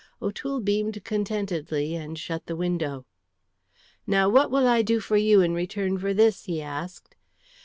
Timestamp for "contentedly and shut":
1.03-2.47